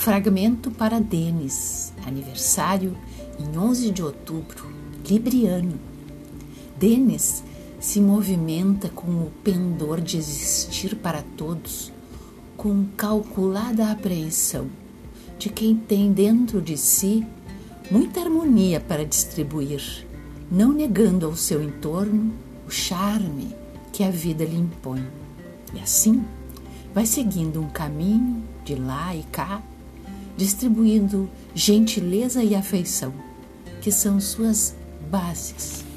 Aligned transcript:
Fragmento 0.00 0.70
para 0.70 0.98
Denis, 0.98 1.92
aniversário 2.06 2.96
em 3.38 3.58
11 3.58 3.90
de 3.90 4.02
outubro, 4.02 4.66
Libriano. 5.06 5.78
Denis 6.78 7.44
se 7.78 8.00
movimenta 8.00 8.88
com 8.88 9.10
o 9.10 9.30
pendor 9.44 10.00
de 10.00 10.16
existir 10.16 10.96
para 10.96 11.22
todos, 11.36 11.92
com 12.56 12.86
calculada 12.96 13.90
apreensão 13.90 14.70
de 15.38 15.50
quem 15.50 15.76
tem 15.76 16.10
dentro 16.10 16.62
de 16.62 16.78
si 16.78 17.22
muita 17.90 18.22
harmonia 18.22 18.80
para 18.80 19.04
distribuir, 19.04 20.06
não 20.50 20.72
negando 20.72 21.26
ao 21.26 21.36
seu 21.36 21.62
entorno 21.62 22.32
o 22.66 22.70
charme 22.70 23.54
que 23.92 24.02
a 24.02 24.10
vida 24.10 24.46
lhe 24.46 24.56
impõe. 24.56 25.06
E 25.74 25.78
assim 25.78 26.24
vai 26.94 27.04
seguindo 27.04 27.60
um 27.60 27.68
caminho 27.68 28.42
de 28.64 28.76
lá 28.76 29.14
e 29.14 29.24
cá, 29.24 29.62
distribuindo 30.36 31.30
gentileza 31.54 32.42
e 32.42 32.54
afeição, 32.54 33.12
que 33.80 33.90
são 33.90 34.20
suas 34.20 34.74
bases 35.10 35.89